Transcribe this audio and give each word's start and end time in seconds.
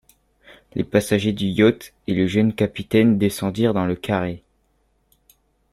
Les 0.73 0.83
passagers 0.83 1.31
du 1.31 1.45
yacht 1.45 1.93
et 2.07 2.15
le 2.15 2.25
jeune 2.25 2.55
capitaine 2.55 3.19
descendirent 3.19 3.75
dans 3.75 3.85
le 3.85 3.95
carré. 3.95 4.43